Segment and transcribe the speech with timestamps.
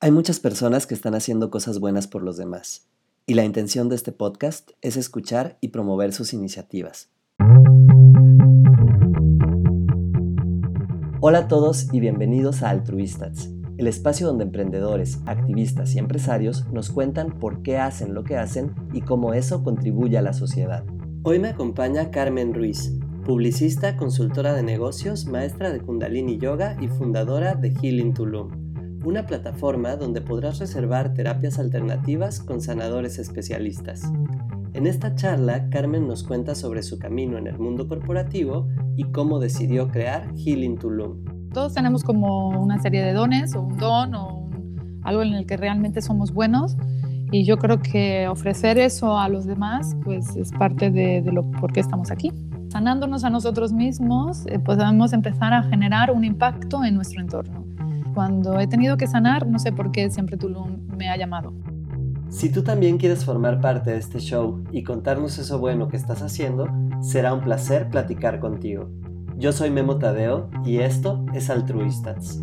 [0.00, 2.86] Hay muchas personas que están haciendo cosas buenas por los demás,
[3.26, 7.10] y la intención de este podcast es escuchar y promover sus iniciativas.
[11.20, 16.90] Hola a todos y bienvenidos a Altruistas, el espacio donde emprendedores, activistas y empresarios nos
[16.90, 20.84] cuentan por qué hacen lo que hacen y cómo eso contribuye a la sociedad.
[21.24, 27.56] Hoy me acompaña Carmen Ruiz, publicista, consultora de negocios, maestra de Kundalini Yoga y fundadora
[27.56, 28.67] de Healing Tulum
[29.04, 34.10] una plataforma donde podrás reservar terapias alternativas con sanadores especialistas.
[34.74, 39.38] En esta charla, Carmen nos cuenta sobre su camino en el mundo corporativo y cómo
[39.38, 41.24] decidió crear Healing Tulum.
[41.52, 44.50] Todos tenemos como una serie de dones o un don o
[45.02, 46.76] algo en el que realmente somos buenos
[47.30, 51.72] y yo creo que ofrecer eso a los demás pues es parte de, lo por
[51.72, 52.30] qué estamos aquí.
[52.68, 57.64] Sanándonos a nosotros mismos eh, podemos empezar a generar un impacto en nuestro entorno
[58.18, 61.54] cuando he tenido que sanar, no sé por qué siempre Tulum me ha llamado.
[62.30, 66.20] Si tú también quieres formar parte de este show y contarnos eso bueno que estás
[66.20, 66.66] haciendo,
[67.00, 68.90] será un placer platicar contigo.
[69.36, 72.42] Yo soy Memo Tadeo y esto es Altruistas.